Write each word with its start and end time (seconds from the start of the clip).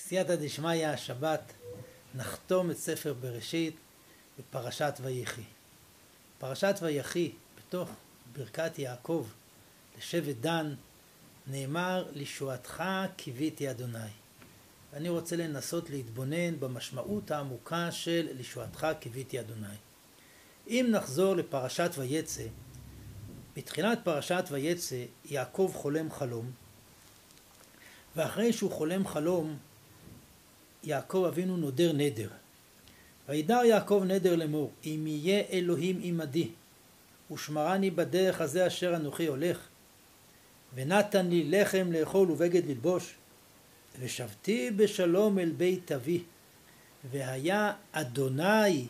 סייעתא 0.00 0.36
דשמיא 0.36 0.88
השבת 0.88 1.52
נחתום 2.14 2.70
את 2.70 2.76
ספר 2.76 3.14
בראשית 3.20 3.76
בפרשת 4.38 4.98
ויחי. 5.02 5.42
פרשת 6.38 6.74
ויחי 6.82 7.32
בתוך 7.58 7.90
ברכת 8.32 8.78
יעקב 8.78 9.26
לשבט 9.98 10.36
דן 10.40 10.74
נאמר 11.46 12.06
לישועתך 12.12 12.82
קיוויתי 13.16 13.70
אדוני. 13.70 13.98
ואני 14.92 15.08
רוצה 15.08 15.36
לנסות 15.36 15.90
להתבונן 15.90 16.60
במשמעות 16.60 17.30
העמוקה 17.30 17.92
של 17.92 18.28
לישועתך 18.36 18.86
קיוויתי 19.00 19.40
אדוני. 19.40 19.76
אם 20.68 20.86
נחזור 20.90 21.36
לפרשת 21.36 21.90
ויצא, 21.98 22.46
בתחילת 23.56 23.98
פרשת 24.04 24.44
ויצא 24.50 25.04
יעקב 25.24 25.72
חולם 25.74 26.10
חלום 26.10 26.50
ואחרי 28.16 28.52
שהוא 28.52 28.70
חולם 28.70 29.06
חלום 29.06 29.58
יעקב 30.88 31.24
אבינו 31.28 31.56
נודר 31.56 31.92
נדר. 31.92 32.28
וידר 33.28 33.60
יעקב 33.64 34.02
נדר 34.06 34.36
לאמור, 34.36 34.72
אם 34.84 35.04
יהיה 35.06 35.42
אלוהים 35.52 35.98
עמדי, 36.02 36.48
ושמרני 37.32 37.90
בדרך 37.90 38.40
הזה 38.40 38.66
אשר 38.66 38.96
אנוכי 38.96 39.26
הולך, 39.26 39.68
ונתן 40.74 41.28
לי 41.28 41.44
לחם 41.44 41.92
לאכול 41.92 42.30
ובגד 42.30 42.66
ללבוש, 42.66 43.14
ושבתי 44.00 44.70
בשלום 44.70 45.38
אל 45.38 45.50
בית 45.56 45.92
אבי, 45.92 46.22
והיה 47.10 47.72
אדוני 47.92 48.86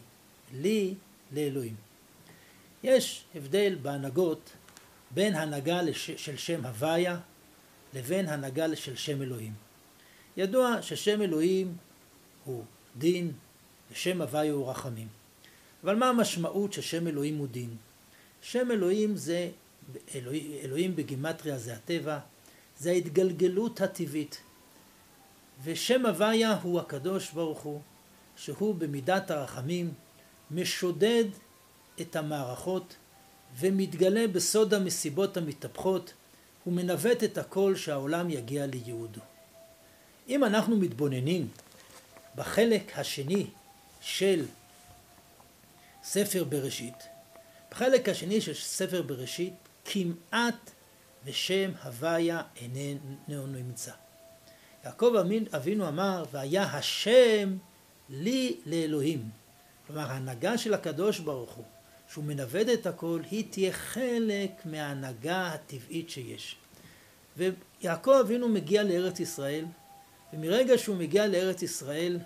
לי 0.55 0.95
לאלוהים. 1.33 1.75
יש 2.83 3.25
הבדל 3.35 3.77
בהנהגות 3.83 4.51
בין 5.11 5.35
הנהגה 5.35 5.81
של 5.93 6.37
שם 6.37 6.67
הוויה 6.67 7.19
לבין 7.95 8.29
הנהגה 8.29 8.77
של 8.77 8.97
שם 8.97 9.23
אלוהים. 9.23 9.53
ידוע 10.37 10.83
ששם 10.83 11.23
אלוהים 11.23 11.77
הוא 12.45 12.65
דין 12.99 13.33
ושם 13.93 14.23
הוויה 14.23 14.53
הוא 14.53 14.71
רחמים. 14.71 15.09
אבל 15.85 15.97
מה 15.97 16.09
המשמעות 16.09 16.73
ששם 16.73 17.07
אלוהים 17.07 17.37
הוא 17.39 17.49
דין? 17.49 17.77
שם 18.43 18.71
אלוהים 18.71 19.17
זה, 19.17 19.51
אלוהים, 20.15 20.53
אלוהים 20.63 20.97
בגימטריה 20.97 21.59
זה 21.59 21.75
הטבע, 21.75 22.19
זה 22.79 22.91
ההתגלגלות 22.91 23.81
הטבעית. 23.81 24.41
ושם 25.65 26.07
הוויה 26.07 26.59
הוא 26.63 26.81
הקדוש 26.81 27.31
ברוך 27.31 27.61
הוא, 27.61 27.81
שהוא 28.37 28.75
במידת 28.75 29.31
הרחמים 29.31 29.93
משודד 30.51 31.25
את 32.01 32.17
המערכות 32.17 32.97
ומתגלה 33.59 34.27
בסוד 34.29 34.75
המסיבות 34.75 35.37
המתהפכות 35.37 36.13
ומנווט 36.67 37.25
את 37.25 37.39
הכל 37.39 37.77
שהעולם 37.77 38.31
יגיע 38.31 38.67
לייעודו. 38.67 39.21
אם 40.29 40.45
אנחנו 40.45 40.77
מתבוננים 40.77 41.49
בחלק 42.39 42.99
השני 42.99 43.47
של 44.01 44.47
ספר 46.03 46.45
בראשית, 46.45 47.09
בחלק 47.71 48.09
השני 48.09 48.41
של 48.41 48.55
ספר 48.55 49.03
בראשית 49.03 49.55
כמעט 49.85 50.71
ושם 51.25 51.71
הוויה 51.85 52.43
איננו 52.57 53.47
נמצא. 53.47 53.93
יעקב 54.85 55.15
אבינו 55.55 55.89
אמר 55.89 56.25
והיה 56.33 56.63
השם 56.63 57.57
לי 58.11 58.57
לאלוהים. 58.67 59.29
כלומר 59.87 60.11
ההנהגה 60.11 60.59
של 60.59 60.75
הקדוש 60.75 61.19
ברוך 61.19 61.53
הוא 61.53 61.65
שהוא 62.11 62.25
מנווד 62.25 62.69
את 62.69 62.87
הכל 62.87 63.21
היא 63.31 63.45
תהיה 63.51 63.73
חלק 63.73 64.51
מההנהגה 64.65 65.47
הטבעית 65.47 66.11
שיש. 66.11 66.57
ויעקב 67.37 68.19
אבינו 68.21 68.49
מגיע 68.49 68.83
לארץ 68.83 69.21
ישראל 69.21 69.65
ומרגע 70.33 70.79
שהוא 70.79 70.97
מגיע 70.97 71.27
לארץ 71.27 71.63
ישראל, 71.63 72.19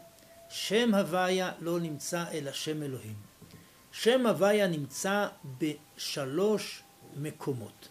שם 0.49 0.95
הוויה 0.95 1.53
לא 1.61 1.81
נמצא 1.81 2.25
אלא 2.33 2.53
שם 2.53 2.83
אלוהים. 2.83 3.15
שם 3.93 4.27
הוויה 4.27 4.67
נמצא 4.67 5.29
בשלוש 5.59 6.83
מקומות. 7.17 7.89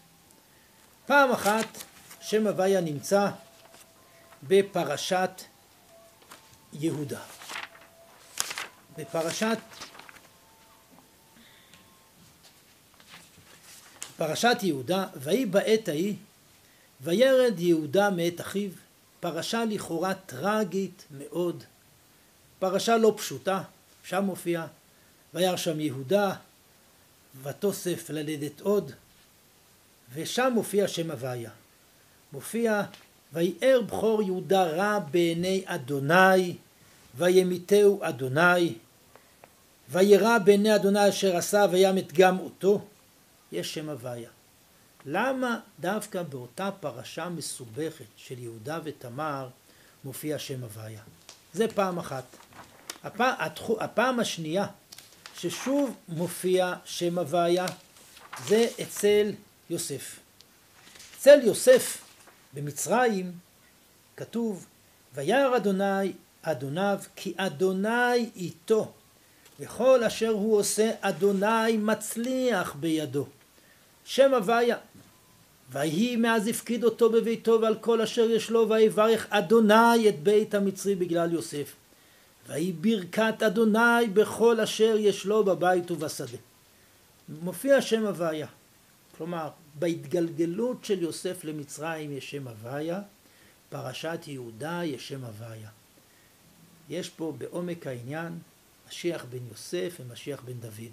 פעם 1.06 1.30
אחת 1.30 1.66
שם 2.20 2.46
הוויה 2.46 2.80
נמצא 2.80 3.30
בפרשת 4.42 5.42
יהודה. 6.72 7.20
בפרשת 8.98 9.58
פרשת 14.16 14.56
יהודה, 14.62 15.06
ויהי 15.16 15.46
בעת 15.46 15.88
ההיא, 15.88 16.14
וירד 17.00 17.60
יהודה 17.60 18.10
מאת 18.10 18.40
אחיו, 18.40 18.70
פרשה 19.22 19.64
לכאורה 19.64 20.14
טרגית 20.14 21.06
מאוד, 21.10 21.64
פרשה 22.58 22.96
לא 22.96 23.14
פשוטה, 23.16 23.62
שם 24.04 24.24
מופיע, 24.24 24.66
וירא 25.34 25.56
שם 25.56 25.80
יהודה, 25.80 26.34
ותוסף 27.42 28.10
ללדת 28.10 28.60
עוד, 28.60 28.92
ושם 30.14 30.52
מופיע 30.54 30.88
שם 30.88 31.10
הוויה. 31.10 31.50
מופיע, 32.32 32.82
ויער 33.32 33.80
בכור 33.80 34.22
יהודה 34.22 34.64
רע 34.64 34.98
בעיני 34.98 35.62
אדוני, 35.66 36.56
וימיתהו 37.14 38.00
אדוני, 38.02 38.74
וירא 39.90 40.38
בעיני 40.38 40.74
אדוני 40.74 41.08
אשר 41.08 41.36
עשה 41.36 41.66
וימת 41.70 42.12
גם 42.12 42.38
אותו, 42.38 42.84
יש 43.52 43.74
שם 43.74 43.88
הוויה. 43.88 44.30
למה 45.06 45.58
דווקא 45.80 46.22
באותה 46.22 46.70
פרשה 46.80 47.28
מסובכת 47.28 48.04
של 48.16 48.38
יהודה 48.38 48.80
ותמר 48.84 49.48
מופיע 50.04 50.38
שם 50.38 50.62
הוויה? 50.62 51.02
זה 51.52 51.68
פעם 51.68 51.98
אחת. 51.98 52.24
הפעם, 53.04 53.34
הפעם 53.80 54.20
השנייה 54.20 54.66
ששוב 55.38 55.96
מופיע 56.08 56.74
שם 56.84 57.18
הוויה 57.18 57.66
זה 58.46 58.66
אצל 58.82 59.32
יוסף. 59.70 60.18
אצל 61.18 61.40
יוסף 61.42 62.04
במצרים 62.52 63.32
כתוב 64.16 64.66
וירא 65.14 65.56
אדוני 65.56 66.12
אדוניו 66.42 66.98
כי 67.16 67.34
אדוני 67.36 68.30
איתו 68.36 68.92
וכל 69.60 70.04
אשר 70.04 70.28
הוא 70.28 70.56
עושה 70.56 70.90
אדוני 71.00 71.76
מצליח 71.76 72.74
בידו. 72.74 73.26
שם 74.04 74.34
הוויה 74.34 74.76
ויהי 75.72 76.16
מאז 76.16 76.48
הפקיד 76.48 76.84
אותו 76.84 77.10
בביתו 77.10 77.58
ועל 77.62 77.74
כל 77.74 78.00
אשר 78.00 78.30
יש 78.30 78.50
לו 78.50 78.68
ויברך 78.68 79.26
אדוני 79.30 80.08
את 80.08 80.22
בית 80.22 80.54
המצרי 80.54 80.94
בגלל 80.94 81.32
יוסף 81.32 81.74
ויהי 82.48 82.72
ברכת 82.72 83.42
אדוני 83.46 84.06
בכל 84.14 84.60
אשר 84.60 84.96
יש 84.98 85.26
לו 85.26 85.44
בבית 85.44 85.90
ובשדה. 85.90 86.38
מופיע 87.28 87.82
שם 87.82 88.06
הוויה. 88.06 88.46
כלומר, 89.16 89.48
בהתגלגלות 89.74 90.84
של 90.84 91.02
יוסף 91.02 91.44
למצרים 91.44 92.12
יש 92.12 92.30
שם 92.30 92.48
הוויה, 92.48 93.00
פרשת 93.70 94.20
יהודה 94.26 94.80
יש 94.84 95.08
שם 95.08 95.24
הוויה. 95.24 95.68
יש 96.88 97.10
פה 97.10 97.32
בעומק 97.38 97.86
העניין 97.86 98.38
משיח 98.88 99.24
בן 99.30 99.46
יוסף 99.50 99.96
ומשיח 100.00 100.42
בן 100.44 100.52
דוד. 100.52 100.92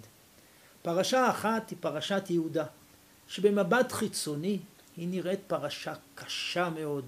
פרשה 0.82 1.30
אחת 1.30 1.70
היא 1.70 1.78
פרשת 1.80 2.22
יהודה. 2.30 2.64
שבמבט 3.30 3.92
חיצוני 3.92 4.58
היא 4.96 5.08
נראית 5.08 5.40
פרשה 5.46 5.94
קשה 6.14 6.70
מאוד, 6.70 7.04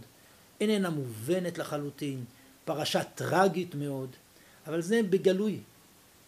איננה 0.61 0.91
מובנת 0.91 1.59
לחלוטין, 1.59 2.25
פרשה 2.65 3.05
טרגית 3.05 3.75
מאוד, 3.75 4.17
אבל 4.67 4.83
זה 4.83 5.01
בגלוי. 5.11 5.61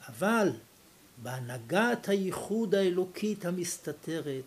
אבל 0.08 0.50
בהנהגת 1.22 2.08
הייחוד 2.08 2.74
האלוקית 2.74 3.44
המסתתרת, 3.44 4.44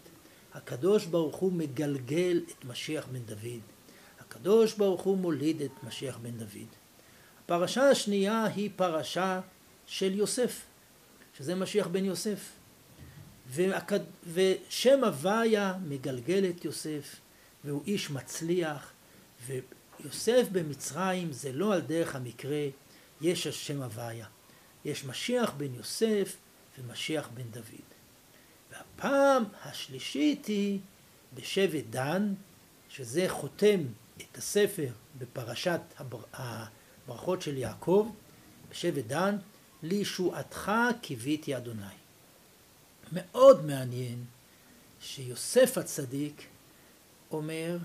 הקדוש 0.53 1.05
ברוך 1.05 1.35
הוא 1.35 1.51
מגלגל 1.51 2.41
את 2.51 2.65
משיח 2.65 3.07
בן 3.11 3.23
דוד. 3.25 3.61
הקדוש 4.19 4.73
ברוך 4.73 5.01
הוא 5.01 5.17
מוליד 5.17 5.61
את 5.61 5.83
משיח 5.83 6.17
בן 6.17 6.38
דוד. 6.38 6.69
הפרשה 7.43 7.89
השנייה 7.89 8.45
היא 8.45 8.69
פרשה 8.75 9.41
של 9.85 10.15
יוסף, 10.15 10.61
שזה 11.38 11.55
משיח 11.55 11.88
בן 11.88 12.05
יוסף. 12.05 12.39
ושם 13.53 15.03
הוויה 15.03 15.73
מגלגל 15.88 16.45
את 16.49 16.65
יוסף, 16.65 17.15
והוא 17.63 17.83
איש 17.88 18.09
מצליח, 18.09 18.91
ויוסף 19.45 20.47
במצרים 20.51 21.31
זה 21.31 21.51
לא 21.51 21.73
על 21.73 21.81
דרך 21.81 22.15
המקרה, 22.15 22.67
יש 23.21 23.47
השם 23.47 23.81
הוויה. 23.81 24.25
יש 24.85 25.05
משיח 25.05 25.51
בן 25.57 25.73
יוסף 25.73 26.38
ומשיח 26.79 27.29
בן 27.33 27.44
דוד. 27.51 27.88
והפעם 28.71 29.44
השלישית 29.63 30.45
היא 30.45 30.79
בשבט 31.33 31.83
דן, 31.89 32.33
שזה 32.89 33.25
חותם 33.27 33.79
את 34.17 34.38
הספר 34.38 34.89
בפרשת 35.17 35.81
הברכות 36.33 37.41
של 37.41 37.57
יעקב, 37.57 38.11
בשבט 38.69 39.05
דן, 39.05 39.38
לישועתך 39.83 40.71
קיוויתי 41.01 41.57
אדוני. 41.57 42.06
מאוד 43.12 43.65
מעניין 43.65 44.24
שיוסף 45.01 45.77
הצדיק 45.77 46.45
אומר 47.31 47.77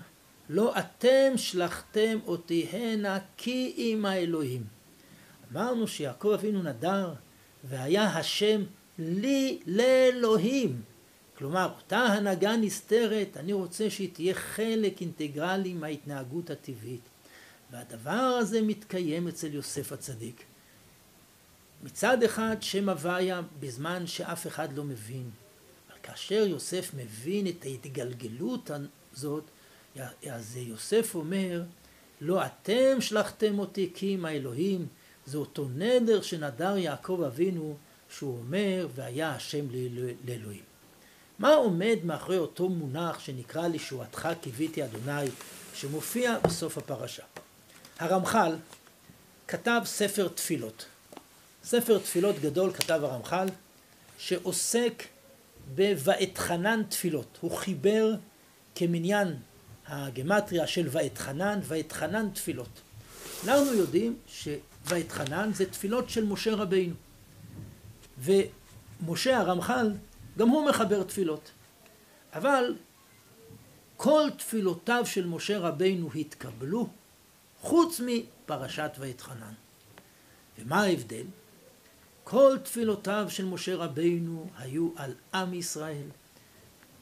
לא 0.49 0.73
אתם 0.79 1.37
שלחתם 1.37 2.17
אותי 2.27 2.67
הנה 2.71 3.19
כי 3.37 3.73
עם 3.75 4.05
האלוהים. 4.05 4.63
אמרנו 5.53 5.87
שיעקב 5.87 6.31
אבינו 6.33 6.63
נדר 6.63 7.13
והיה 7.63 8.03
השם 8.03 8.63
לי 8.99 9.59
לאלוהים. 9.65 10.81
כלומר, 11.37 11.71
אותה 11.75 11.97
הנהגה 11.97 12.55
נסתרת, 12.55 13.37
אני 13.37 13.53
רוצה 13.53 13.89
שהיא 13.89 14.09
תהיה 14.13 14.33
חלק 14.33 15.01
אינטגרלי 15.01 15.73
מההתנהגות 15.73 16.49
הטבעית. 16.49 17.01
והדבר 17.71 18.11
הזה 18.11 18.61
מתקיים 18.61 19.27
אצל 19.27 19.53
יוסף 19.53 19.91
הצדיק. 19.91 20.43
מצד 21.83 22.23
אחד 22.23 22.55
שם 22.61 22.89
הוויה 22.89 23.41
בזמן 23.59 24.07
שאף 24.07 24.47
אחד 24.47 24.73
לא 24.73 24.83
מבין, 24.83 25.29
אבל 25.89 25.97
כאשר 26.03 26.45
יוסף 26.47 26.91
מבין 26.97 27.47
את 27.47 27.65
ההתגלגלות 27.65 28.71
הזאת, 29.13 29.43
אז 30.31 30.57
יוסף 30.57 31.15
אומר, 31.15 31.63
לא 32.21 32.45
אתם 32.45 33.01
שלחתם 33.01 33.59
אותי 33.59 33.91
כי 33.95 34.15
אם 34.15 34.25
האלוהים, 34.25 34.87
זה 35.25 35.37
אותו 35.37 35.67
נדר 35.75 36.21
שנדר 36.21 36.77
יעקב 36.77 37.21
אבינו, 37.27 37.77
שהוא 38.09 38.37
אומר, 38.37 38.87
והיה 38.95 39.29
השם 39.29 39.65
לאלוהים. 40.25 40.63
מה 41.39 41.53
עומד 41.53 41.97
מאחורי 42.03 42.37
אותו 42.37 42.69
מונח 42.69 43.19
שנקרא 43.19 43.67
לישועתך 43.67 44.29
קיוויתי 44.41 44.83
אדוני, 44.83 45.29
שמופיע 45.73 46.39
בסוף 46.39 46.77
הפרשה? 46.77 47.23
הרמח"ל 47.99 48.55
כתב 49.47 49.81
ספר 49.85 50.27
תפילות. 50.27 50.85
ספר 51.63 51.97
תפילות 51.97 52.39
גדול 52.39 52.73
כתב 52.73 52.99
הרמח"ל, 53.03 53.47
שעוסק 54.17 55.03
ב"ואתחנן 55.75 56.83
תפילות". 56.89 57.37
הוא 57.41 57.51
חיבר 57.51 58.13
כמניין 58.75 59.35
הגמטריה 59.87 60.67
של 60.67 60.87
ואתחנן, 60.91 61.59
ואתחנן 61.63 62.29
תפילות. 62.29 62.81
אנחנו 63.47 63.73
יודעים 63.73 64.17
שוואתחנן 64.27 65.53
זה 65.53 65.71
תפילות 65.71 66.09
של 66.09 66.25
משה 66.25 66.55
רבינו. 66.55 66.95
ומשה 68.19 69.37
הרמח"ל, 69.37 69.91
גם 70.37 70.49
הוא 70.49 70.69
מחבר 70.69 71.03
תפילות. 71.03 71.51
אבל 72.33 72.75
כל 73.97 74.29
תפילותיו 74.37 75.05
של 75.05 75.25
משה 75.25 75.59
רבינו 75.59 76.09
התקבלו, 76.15 76.87
חוץ 77.61 78.01
מפרשת 78.05 78.91
ואתחנן. 78.99 79.53
ומה 80.59 80.81
ההבדל? 80.81 81.23
כל 82.33 82.57
תפילותיו 82.63 83.25
של 83.29 83.45
משה 83.45 83.75
רבינו 83.75 84.49
היו 84.57 84.89
על 84.95 85.13
עם 85.33 85.53
ישראל, 85.53 86.07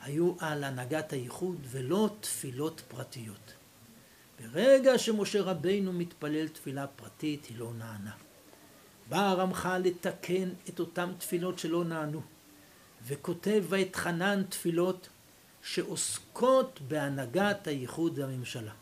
היו 0.01 0.33
על 0.39 0.63
הנהגת 0.63 1.13
הייחוד 1.13 1.57
ולא 1.63 2.09
תפילות 2.19 2.81
פרטיות. 2.87 3.53
ברגע 4.39 4.97
שמשה 4.97 5.41
רבינו 5.41 5.93
מתפלל 5.93 6.47
תפילה 6.47 6.87
פרטית 6.87 7.45
היא 7.45 7.57
לא 7.57 7.71
נענה. 7.77 8.11
בא 9.09 9.29
הרמח"ל 9.29 9.77
לתקן 9.77 10.49
את 10.69 10.79
אותן 10.79 11.11
תפילות 11.17 11.59
שלא 11.59 11.83
נענו, 11.83 12.21
וכותב 13.07 13.63
ואתחנן 13.69 14.43
תפילות 14.49 15.09
שעוסקות 15.61 16.79
בהנהגת 16.87 17.67
הייחוד 17.67 18.19
והממשלה. 18.19 18.73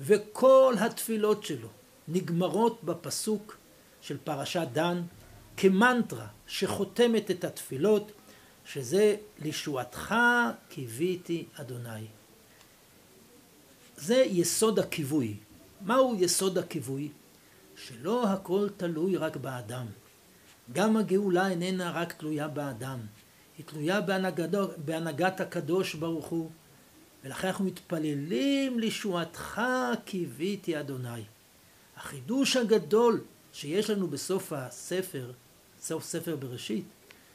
וכל 0.00 0.74
התפילות 0.80 1.44
שלו 1.44 1.68
נגמרות 2.08 2.84
בפסוק 2.84 3.56
של 4.00 4.16
פרשת 4.24 4.68
דן 4.72 5.02
כמנטרה 5.56 6.26
שחותמת 6.46 7.30
את 7.30 7.44
התפילות 7.44 8.12
שזה 8.64 9.16
לישועתך 9.38 10.14
קיוויתי 10.68 11.44
אדוני. 11.54 12.06
זה 13.96 14.16
יסוד 14.16 14.78
הכיווי. 14.78 15.36
מהו 15.80 16.16
יסוד 16.18 16.58
הכיווי? 16.58 17.08
שלא 17.76 18.28
הכל 18.28 18.68
תלוי 18.76 19.16
רק 19.16 19.36
באדם. 19.36 19.86
גם 20.72 20.96
הגאולה 20.96 21.48
איננה 21.48 21.90
רק 21.90 22.12
תלויה 22.12 22.48
באדם, 22.48 22.98
היא 23.58 23.66
תלויה 23.66 24.00
בהנהגתו, 24.00 24.68
בהנהגת 24.84 25.40
הקדוש 25.40 25.94
ברוך 25.94 26.26
הוא, 26.26 26.50
ולכן 27.24 27.48
אנחנו 27.48 27.64
מתפללים 27.64 28.78
לישועתך 28.78 29.60
קיוויתי 30.04 30.80
אדוני. 30.80 31.22
החידוש 31.96 32.56
הגדול 32.56 33.20
שיש 33.52 33.90
לנו 33.90 34.08
בסוף 34.08 34.52
הספר, 34.52 35.32
סוף 35.86 36.04
ספר 36.04 36.36
בראשית, 36.36 36.84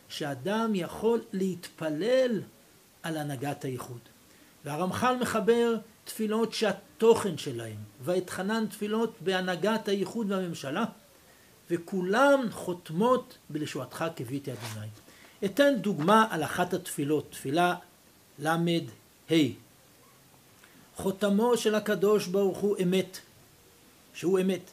שאדם 0.09 0.71
יכול 0.75 1.21
להתפלל 1.33 2.42
על 3.03 3.18
הנהגת 3.18 3.63
הייחוד. 3.63 4.00
והרמח"ל 4.65 5.15
מחבר 5.21 5.75
תפילות 6.06 6.53
שהתוכן 6.53 7.38
שלהם, 7.38 7.77
ואתחנן 8.03 8.65
תפילות 8.68 9.13
בהנהגת 9.21 9.88
הייחוד 9.88 10.31
והממשלה, 10.31 10.86
וכולם 11.69 12.48
חותמות 12.51 13.38
בלשועתך 13.50 14.06
קיוויתי 14.15 14.51
אדוני. 14.51 14.88
אתן 15.45 15.74
דוגמה 15.81 16.27
על 16.30 16.44
אחת 16.44 16.74
התפילות, 16.74 17.31
תפילה 17.31 17.75
ל"ה. 18.39 18.57
חותמו 20.95 21.57
של 21.57 21.75
הקדוש 21.75 22.27
ברוך 22.27 22.57
הוא 22.57 22.77
אמת, 22.83 23.19
שהוא 24.13 24.39
אמת, 24.39 24.71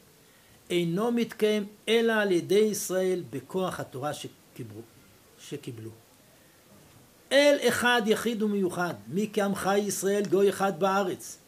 אינו 0.71 1.13
מתקיים 1.13 1.67
אלא 1.89 2.13
על 2.13 2.33
ידי 2.33 2.59
ישראל 2.59 3.23
בכוח 3.31 3.81
התורה 3.81 4.15
שקיבלו. 4.15 4.81
שקיבלו. 5.39 5.91
אל 7.33 7.57
אחד 7.69 8.03
יחיד 8.07 8.43
ומיוחד, 8.43 8.95
מי 9.09 9.31
כעמך 9.33 9.71
ישראל 9.77 10.23
גוי 10.31 10.49
אחד 10.49 10.81
בארץ, 10.81 11.39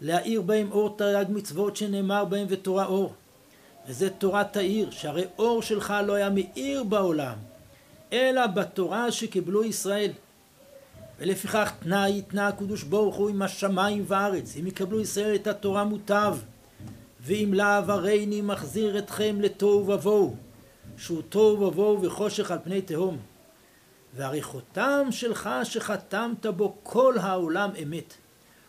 להאיר 0.00 0.42
בהם 0.42 0.72
אור 0.72 0.96
תרי"ג 0.96 1.26
מצוות 1.28 1.76
שנאמר 1.76 2.24
בהם 2.24 2.46
ותורה 2.50 2.86
אור. 2.86 3.14
וזה 3.88 4.10
תורת 4.10 4.56
העיר, 4.56 4.90
שהרי 4.90 5.24
אור 5.38 5.62
שלך 5.62 5.94
לא 6.06 6.12
היה 6.12 6.30
מאיר 6.30 6.84
בעולם, 6.84 7.34
אלא 8.12 8.46
בתורה 8.46 9.12
שקיבלו 9.12 9.64
ישראל. 9.64 10.10
ולפיכך 11.18 11.72
תנאי 11.80 12.18
יתנה 12.18 12.48
הקדוש 12.48 12.82
ברוך 12.82 13.16
הוא 13.16 13.30
עם 13.30 13.42
השמיים 13.42 14.04
וארץ, 14.06 14.56
אם 14.60 14.66
יקבלו 14.66 15.00
ישראל 15.00 15.34
את 15.34 15.46
התורה 15.46 15.84
מוטב, 15.84 16.36
ואם 17.20 17.50
לאו 17.54 17.92
הריני 17.92 18.40
מחזיר 18.40 18.98
אתכם 18.98 19.40
לתוהו 19.40 19.88
ובוהו, 19.88 20.36
שהוא 20.96 21.22
תוהו 21.28 21.60
ובוהו 21.60 22.02
וחושך 22.02 22.50
על 22.50 22.58
פני 22.64 22.82
תהום. 22.82 23.18
והרי 24.16 24.42
חותם 24.42 25.06
שלך 25.10 25.50
שחתמת 25.64 26.46
בו 26.46 26.76
כל 26.82 27.18
העולם 27.18 27.70
אמת, 27.82 28.14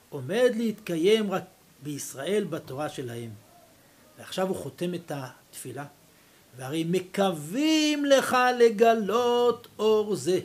עומד 0.10 0.52
להתקיים 0.56 1.32
רק 1.32 1.44
בישראל 1.84 2.44
בתורה 2.44 2.90
שלהם. 2.90 3.30
ועכשיו 4.18 4.48
הוא 4.48 4.56
חותם 4.56 4.94
את 4.94 5.12
התפילה, 5.16 5.86
והרי 6.58 6.84
מקווים 6.90 8.06
לך 8.06 8.38
לגלות 8.60 9.68
אור 9.80 10.16
זה. 10.16 10.40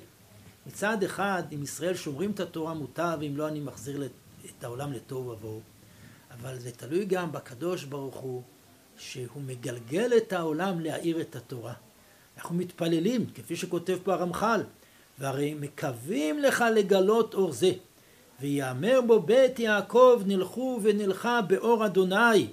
מצד 0.66 1.02
אחד, 1.02 1.42
אם 1.54 1.62
ישראל 1.62 1.94
שומרים 1.94 2.30
את 2.30 2.40
התורה 2.40 2.74
מוטב, 2.74 3.18
אם 3.26 3.36
לא 3.36 3.48
אני 3.48 3.60
מחזיר 3.60 4.08
את 4.44 4.64
העולם 4.64 4.92
לתוהו 4.92 5.28
ובוהו. 5.28 5.73
אבל 6.40 6.58
זה 6.58 6.70
תלוי 6.70 7.04
גם 7.04 7.32
בקדוש 7.32 7.84
ברוך 7.84 8.16
הוא, 8.16 8.42
שהוא 8.96 9.42
מגלגל 9.42 10.12
את 10.16 10.32
העולם 10.32 10.80
להאיר 10.80 11.20
את 11.20 11.36
התורה. 11.36 11.72
אנחנו 12.36 12.54
מתפללים, 12.54 13.26
כפי 13.34 13.56
שכותב 13.56 13.98
פה 14.04 14.14
הרמח"ל, 14.14 14.62
והרי 15.18 15.54
מקווים 15.54 16.38
לך 16.38 16.64
לגלות 16.74 17.34
אור 17.34 17.52
זה, 17.52 17.72
ויאמר 18.40 19.00
בו 19.06 19.20
בית 19.20 19.58
יעקב 19.58 20.22
נלכו 20.26 20.80
ונלכה 20.82 21.40
באור 21.42 21.86
אדוני, 21.86 22.46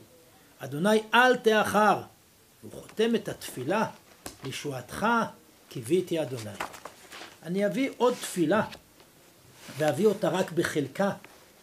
אדוני 0.59 1.01
אל 1.13 1.35
תאחר. 1.35 2.01
הוא 2.61 2.71
חותם 2.71 3.15
את 3.15 3.29
התפילה, 3.29 3.85
לישועתך 4.43 5.07
קיוויתי 5.69 6.21
אדוני. 6.21 6.51
אני 7.43 7.65
אביא 7.65 7.89
עוד 7.97 8.13
תפילה, 8.13 8.61
ואביא 9.77 10.05
אותה 10.05 10.29
רק 10.29 10.51
בחלקה, 10.51 11.11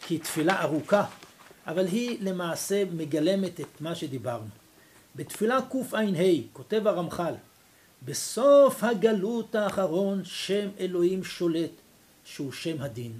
כי 0.00 0.14
היא 0.14 0.20
תפילה 0.20 0.62
ארוכה, 0.62 1.04
אבל 1.68 1.86
היא 1.86 2.18
למעשה 2.20 2.84
מגלמת 2.92 3.60
את 3.60 3.80
מה 3.80 3.94
שדיברנו. 3.94 4.48
בתפילה 5.16 5.58
קע"ה 5.70 6.00
כותב 6.52 6.86
הרמח"ל 6.86 7.34
בסוף 8.04 8.84
הגלות 8.84 9.54
האחרון 9.54 10.24
שם 10.24 10.68
אלוהים 10.80 11.24
שולט, 11.24 11.70
שהוא 12.24 12.52
שם 12.52 12.76
הדין. 12.80 13.12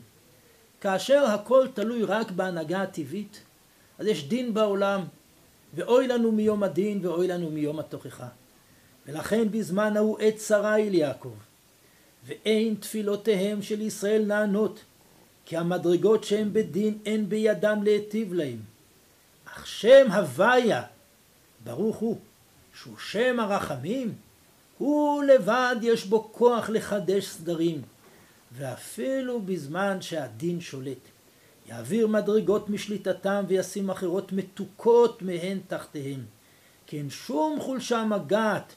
כאשר 0.81 1.25
הכל 1.25 1.67
תלוי 1.75 2.05
רק 2.05 2.31
בהנהגה 2.31 2.83
הטבעית, 2.83 3.41
אז 3.99 4.07
יש 4.07 4.29
דין 4.29 4.55
בעולם, 4.55 5.05
ואוי 5.75 6.09
לנו 6.09 6.33
מיום 6.33 6.63
הדין 6.63 7.07
ואוי 7.07 7.29
לנו 7.29 7.51
מיום 7.51 7.79
התוכחה. 7.79 8.29
ולכן 9.07 9.51
בזמן 9.51 9.97
ההוא 9.97 10.19
עת 10.19 10.37
צרה 10.37 10.73
היא 10.73 10.91
ליעקב, 10.91 11.35
ואין 12.27 12.75
תפילותיהם 12.75 13.63
של 13.63 13.81
ישראל 13.81 14.25
נענות, 14.25 14.81
כי 15.49 15.57
המדרגות 15.57 16.25
שהם 16.25 16.53
בדין 16.53 16.99
אין 17.07 17.29
בידם 17.29 17.81
להיטיב 17.83 18.33
להם. 18.33 18.59
אך 19.45 19.67
שם 19.67 20.07
הוויה, 20.13 20.83
ברוך 21.65 21.97
הוא, 21.97 22.19
שהוא 22.75 22.99
שם 22.99 23.41
הרחמים, 23.41 24.15
הוא 24.79 25.25
לבד 25.25 25.77
יש 25.83 26.07
בו 26.07 26.29
כוח 26.33 26.71
לחדש 26.71 27.27
סדרים, 27.27 27.83
ואפילו 28.53 29.41
בזמן 29.41 30.01
שהדין 30.01 30.61
שולט. 30.61 31.09
יעביר 31.69 32.07
מדרגות 32.07 32.71
משליטתם 32.71 33.45
וישים 33.49 33.91
אחרות 33.91 34.33
מתוקות 34.33 35.23
מהן 35.23 35.59
תחתיהם. 35.67 36.25
כי 36.87 36.99
אין 36.99 37.11
שום 37.11 37.61
חולשה 37.61 38.05
מגעת 38.05 38.75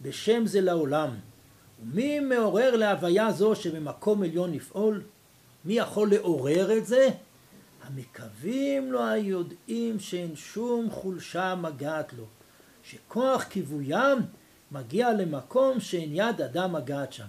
בשם 0.00 0.46
זה 0.46 0.60
לעולם. 0.60 1.10
ומי 1.82 2.20
מעורר 2.20 2.76
להוויה 2.76 3.32
זו 3.32 3.54
שבמקום 3.54 4.22
עליון 4.22 4.52
לפעול? 4.52 5.02
מי 5.64 5.74
יכול 5.74 6.10
לעורר 6.10 6.78
את 6.78 6.86
זה? 6.86 7.08
המקווים 7.84 8.92
לו 8.92 9.06
היודעים 9.06 10.00
שאין 10.00 10.36
שום 10.36 10.90
חולשה 10.90 11.54
מגעת 11.54 12.12
לו, 12.12 12.24
שכוח 12.84 13.44
כיבוים 13.44 14.18
מגיע 14.72 15.12
למקום 15.12 15.80
שאין 15.80 16.10
יד 16.12 16.40
אדם 16.40 16.72
מגעת 16.72 17.12
שם. 17.12 17.26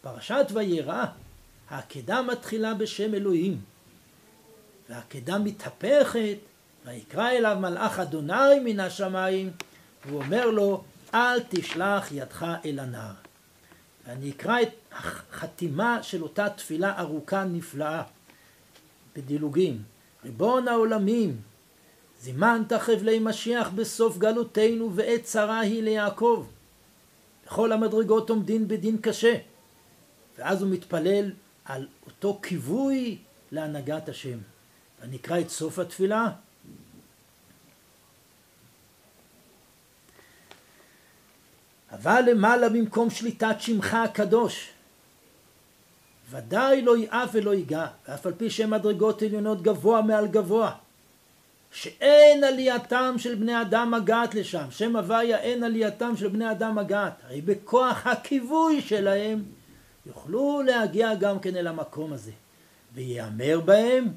פרשת 0.00 0.46
וירא, 0.54 1.04
העקדה 1.70 2.22
מתחילה 2.22 2.74
בשם 2.74 3.14
אלוהים, 3.14 3.60
והעקדה 4.88 5.38
מתהפכת, 5.38 6.36
ויקרא 6.86 7.30
אליו 7.30 7.56
מלאך 7.60 7.98
אדוני 7.98 8.60
מן 8.64 8.80
השמיים, 8.80 9.50
והוא 10.06 10.22
אומר 10.22 10.46
לו, 10.46 10.84
אל 11.14 11.40
תשלח 11.48 12.12
ידך 12.12 12.46
אל 12.64 12.78
הנער. 12.78 13.29
ואני 14.10 14.30
אקרא 14.30 14.62
את 14.62 14.68
החתימה 14.92 16.02
של 16.02 16.22
אותה 16.22 16.48
תפילה 16.48 17.00
ארוכה 17.00 17.44
נפלאה, 17.44 18.02
בדילוגים. 19.16 19.82
ריבון 20.24 20.68
העולמים, 20.68 21.40
זימנת 22.20 22.72
חבלי 22.72 23.18
משיח 23.18 23.68
בסוף 23.68 24.18
גלותנו 24.18 24.90
ועת 24.94 25.22
צרה 25.22 25.60
היא 25.60 25.82
ליעקב. 25.82 26.46
בכל 27.46 27.72
המדרגות 27.72 28.30
עומדין 28.30 28.68
בדין 28.68 28.98
קשה. 28.98 29.34
ואז 30.38 30.62
הוא 30.62 30.70
מתפלל 30.70 31.32
על 31.64 31.86
אותו 32.06 32.40
כיווי 32.42 33.18
להנהגת 33.52 34.08
השם. 34.08 34.38
ואני 35.00 35.16
אקרא 35.16 35.40
את 35.40 35.48
סוף 35.48 35.78
התפילה. 35.78 36.30
אבל 42.02 42.22
למעלה 42.30 42.68
במקום 42.68 43.10
שליטת 43.10 43.56
שמך 43.58 43.94
הקדוש. 43.94 44.70
ודאי 46.30 46.82
לא 46.82 46.96
יעף 46.96 47.30
ולא 47.32 47.54
ייגע, 47.54 47.86
ואף 48.08 48.26
על 48.26 48.32
פי 48.32 48.50
שהם 48.50 48.70
מדרגות 48.70 49.22
עליונות 49.22 49.62
גבוה 49.62 50.02
מעל 50.02 50.26
גבוה. 50.26 50.72
שאין 51.72 52.44
עלייתם 52.44 53.14
של 53.18 53.34
בני 53.34 53.60
אדם 53.60 53.90
מגעת 53.90 54.34
לשם, 54.34 54.70
שם 54.70 54.96
הוויה 54.96 55.38
אין 55.38 55.62
עלייתם 55.62 56.16
של 56.16 56.28
בני 56.28 56.50
אדם 56.50 56.74
מגעת, 56.74 57.12
הרי 57.24 57.40
בכוח 57.40 58.06
הכיווי 58.06 58.80
שלהם 58.80 59.42
יוכלו 60.06 60.62
להגיע 60.66 61.14
גם 61.14 61.38
כן 61.38 61.56
אל 61.56 61.66
המקום 61.66 62.12
הזה. 62.12 62.32
ויאמר 62.94 63.60
בהם, 63.60 64.08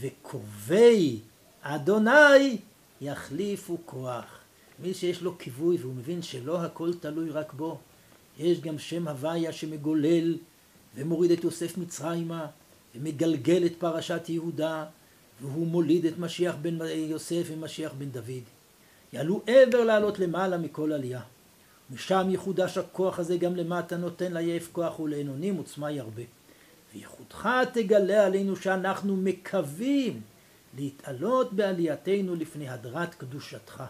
וקובעי 0.00 1.18
אדוני 1.62 2.58
יחליפו 3.00 3.78
כוח. 3.84 4.37
מי 4.82 4.94
שיש 4.94 5.22
לו 5.22 5.38
כיווי 5.38 5.76
והוא 5.80 5.94
מבין 5.94 6.22
שלא 6.22 6.62
הכל 6.62 6.94
תלוי 6.94 7.30
רק 7.30 7.52
בו, 7.52 7.78
יש 8.38 8.60
גם 8.60 8.78
שם 8.78 9.08
הוויה 9.08 9.52
שמגולל 9.52 10.36
ומוריד 10.96 11.30
את 11.30 11.44
יוסף 11.44 11.78
מצרימה 11.78 12.46
ומגלגל 12.94 13.66
את 13.66 13.72
פרשת 13.78 14.28
יהודה 14.28 14.84
והוא 15.40 15.66
מוליד 15.66 16.06
את 16.06 16.18
משיח 16.18 16.54
בן 16.62 16.78
יוסף 16.94 17.46
ומשיח 17.46 17.92
בן 17.98 18.08
דוד. 18.10 18.44
יעלו 19.12 19.42
עבר 19.46 19.84
לעלות 19.84 20.18
למעלה 20.18 20.58
מכל 20.58 20.92
עלייה. 20.92 21.20
משם 21.90 22.26
יחודש 22.30 22.78
הכוח 22.78 23.18
הזה 23.18 23.36
גם 23.36 23.56
למטה 23.56 23.96
נותן 23.96 24.32
ליעף 24.32 24.68
כוח 24.72 25.00
ולענונים 25.00 25.56
עוצמה 25.56 25.90
ירבה. 25.90 26.22
וייחודך 26.94 27.48
תגלה 27.72 28.26
עלינו 28.26 28.56
שאנחנו 28.56 29.16
מקווים 29.16 30.20
להתעלות 30.78 31.52
בעלייתנו 31.52 32.34
לפני 32.34 32.68
הדרת 32.68 33.14
קדושתך. 33.14 33.84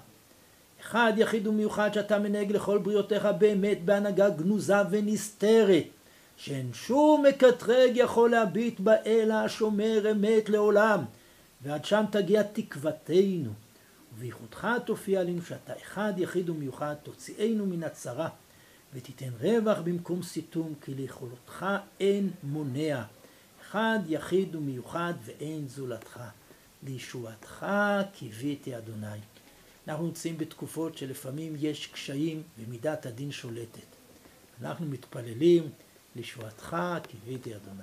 אחד 0.80 1.12
יחיד 1.16 1.47
ומיוחד 1.47 1.94
שאתה 1.94 2.18
מנהג 2.18 2.52
לכל 2.52 2.78
בריאותיך 2.78 3.28
באמת 3.38 3.85
בהנהגה 3.85 4.30
גנוזה 4.30 4.75
ונסתרת, 4.90 5.85
שאין 6.37 6.70
שום 6.73 7.25
מקטרג 7.28 7.90
יכול 7.94 8.30
להביט 8.30 8.80
בה 8.80 8.94
השומר 9.44 10.11
אמת 10.11 10.49
לעולם, 10.49 11.04
ועד 11.62 11.85
שם 11.85 12.04
תגיע 12.11 12.42
תקוותנו. 12.42 13.50
ובייחודך 14.14 14.68
תופיע 14.85 15.20
עלינו 15.20 15.42
שאתה 15.42 15.73
אחד 15.82 16.12
יחיד 16.16 16.50
ומיוחד, 16.50 16.94
תוציאנו 17.02 17.66
מן 17.66 17.82
הצרה, 17.82 18.28
ותיתן 18.94 19.30
רווח 19.40 19.78
במקום 19.78 20.23
סיתום, 20.23 20.75
כי 20.80 20.94
ליכולותך 20.94 21.66
אין 22.00 22.30
מונע. 22.42 23.02
אחד 23.62 23.99
יחיד 24.08 24.54
ומיוחד 24.54 25.12
ואין 25.25 25.68
זולתך. 25.68 26.20
לישועתך 26.82 27.66
קיוויתי 28.12 28.76
אדוני. 28.76 29.18
אנחנו 29.88 30.07
נמצאים 30.07 30.38
בתקופות 30.38 30.99
שלפעמים 30.99 31.57
יש 31.59 31.87
קשיים 31.87 32.42
ומידת 32.59 33.07
הדין 33.07 33.33
שולטת. 33.33 33.87
אנחנו 34.61 34.87
מתפללים 34.87 35.71
לישועתך 36.16 36.76
קיוויתי 37.09 37.57
אדוני. 37.57 37.83